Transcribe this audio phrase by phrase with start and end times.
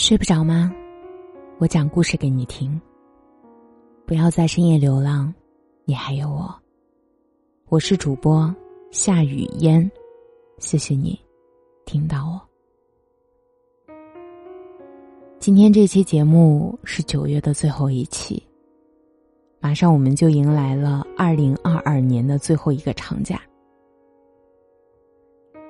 [0.00, 0.74] 睡不着吗？
[1.58, 2.80] 我讲故事给你听。
[4.06, 5.32] 不要在深夜流浪，
[5.84, 6.58] 你还有我。
[7.68, 8.52] 我是主播
[8.90, 9.88] 夏雨嫣，
[10.56, 11.20] 谢谢你
[11.84, 12.40] 听到我。
[15.38, 18.42] 今天这期节目是九月的最后一期，
[19.60, 23.38] 马上我们就迎来了二零二二年的最后一个长假。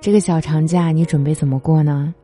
[0.00, 2.14] 这个小长假你准备怎么过呢？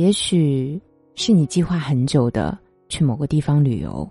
[0.00, 0.80] 也许
[1.14, 4.08] 是你计划很久的去某个地方旅游，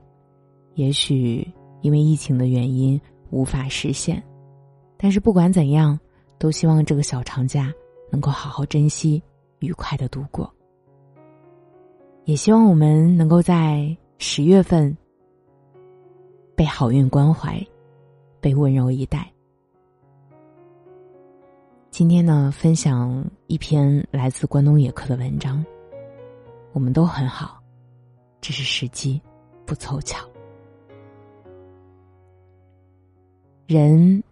[0.75, 4.23] 也许因为疫情的原因无法实现，
[4.97, 5.99] 但是不管怎样，
[6.37, 7.73] 都希望这个小长假
[8.11, 9.19] 能够好好珍惜，
[9.61, 10.47] 愉快的度过。
[12.25, 14.95] 也希望我们能够在十月份
[16.55, 17.59] 被好运关怀，
[18.39, 19.27] 被温柔以待。
[21.89, 25.65] 今天呢，分享一篇来自关东野客的文章。
[26.71, 27.61] 我们都很好，
[28.41, 29.21] 只是时机
[29.65, 30.27] 不凑巧。
[33.67, 34.23] 人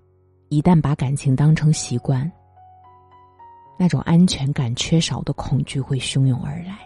[0.50, 2.32] 一旦把感情当成习惯，
[3.78, 6.80] 那种安全感缺少的恐惧会汹涌而来。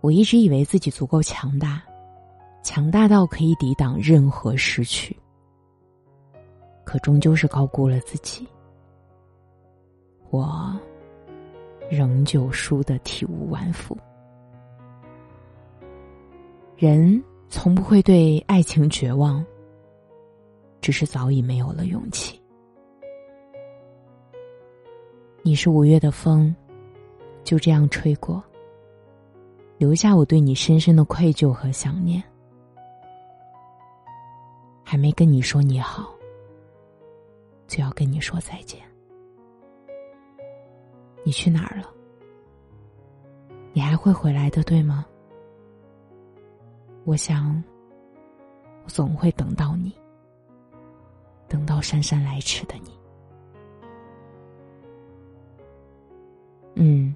[0.00, 1.82] 我一直以为自己足够强大，
[2.62, 5.16] 强大到可以抵挡任何失去，
[6.84, 8.48] 可终究是高估了自己。
[10.30, 10.76] 我
[11.90, 13.96] 仍旧输得体无完肤。
[16.76, 19.44] 人从不会对爱情绝望，
[20.80, 22.40] 只是早已没有了勇气。
[25.42, 26.54] 你是五月的风，
[27.42, 28.42] 就这样吹过，
[29.76, 32.22] 留下我对你深深的愧疚和想念。
[34.84, 36.14] 还没跟你说你好，
[37.66, 38.80] 就要跟你说再见。
[41.22, 41.88] 你去哪儿了？
[43.72, 45.06] 你还会回来的，对吗？
[47.04, 47.62] 我想，
[48.84, 49.92] 我总会等到你，
[51.48, 52.90] 等到姗姗来迟的你。
[56.74, 57.14] 嗯，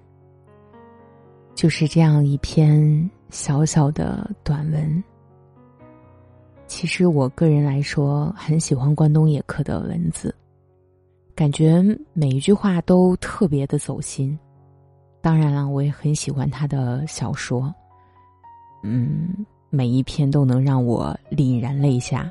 [1.55, 5.03] 就是这样一篇小小的短文。
[6.67, 10.35] 其实我个人来说，很喜欢关东野客的文字。
[11.35, 14.39] 感觉每一句话都特别的走心，
[15.21, 17.75] 当然了，我也很喜欢他的小说，
[18.85, 22.31] 嗯，每一篇都能让我凛然泪下，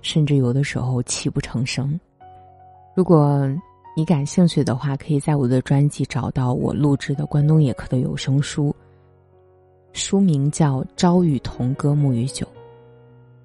[0.00, 2.00] 甚至有的时候泣不成声。
[2.94, 3.46] 如果
[3.94, 8.74] 你感兴趣的话，可以在我的专辑找到我录制的关东野客的有声书，
[9.92, 12.46] 书名叫《朝雨同歌暮雨酒》，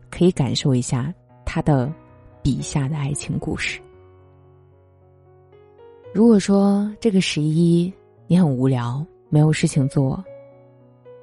[0.09, 1.91] 可以感受一下他的
[2.41, 3.81] 笔下的爱情故事。
[6.17, 7.94] 如果说这个十一
[8.25, 10.25] 你很无聊，没有事情做，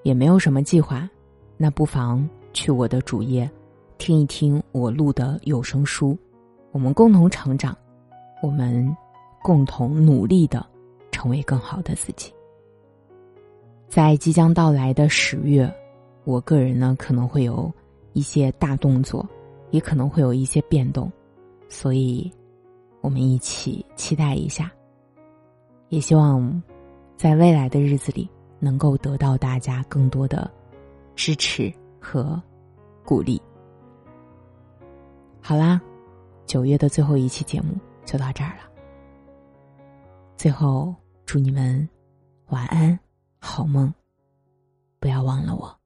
[0.04, 1.10] 也没有什么计划，
[1.56, 3.50] 那不妨去我的主页，
[3.98, 6.16] 听一听我录的有声书，
[6.70, 7.76] 我们共同成长，
[8.40, 8.96] 我们
[9.42, 10.64] 共同努力的
[11.10, 12.32] 成为更好的自己。
[13.88, 15.68] 在即将到来的十月，
[16.22, 17.68] 我个人呢可能会有
[18.12, 19.28] 一些大动作，
[19.72, 21.10] 也可能会有一些变动，
[21.68, 22.30] 所以
[23.00, 24.70] 我们一起期待一下。
[25.88, 26.62] 也希望，
[27.16, 28.28] 在未来的日子里，
[28.58, 30.50] 能够得到大家更多的
[31.14, 32.40] 支持和
[33.04, 33.40] 鼓励。
[35.40, 35.80] 好啦，
[36.46, 37.74] 九月的最后一期节目
[38.04, 38.62] 就到这儿了。
[40.36, 40.94] 最后，
[41.26, 41.88] 祝你们
[42.48, 42.98] 晚安，
[43.38, 43.92] 好梦，
[44.98, 45.83] 不要忘了我。